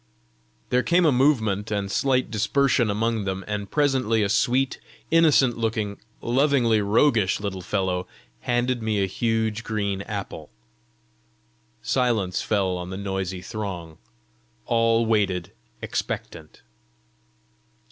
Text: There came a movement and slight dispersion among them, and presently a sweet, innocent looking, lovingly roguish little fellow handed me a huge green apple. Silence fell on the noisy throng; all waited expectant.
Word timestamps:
There 0.71 0.81
came 0.81 1.05
a 1.05 1.11
movement 1.11 1.69
and 1.69 1.91
slight 1.91 2.31
dispersion 2.31 2.89
among 2.89 3.23
them, 3.25 3.45
and 3.47 3.69
presently 3.69 4.23
a 4.23 4.29
sweet, 4.29 4.79
innocent 5.11 5.59
looking, 5.59 5.99
lovingly 6.21 6.81
roguish 6.81 7.39
little 7.39 7.61
fellow 7.61 8.07
handed 8.39 8.81
me 8.81 9.03
a 9.03 9.05
huge 9.05 9.63
green 9.63 10.01
apple. 10.01 10.49
Silence 11.83 12.41
fell 12.41 12.77
on 12.77 12.89
the 12.89 12.97
noisy 12.97 13.43
throng; 13.43 13.99
all 14.65 15.05
waited 15.05 15.51
expectant. 15.83 16.63